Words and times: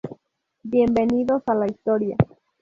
Bienvenidos 0.63 1.43
a 1.45 1.53
la 1.53 1.67
Historia. 1.67 2.15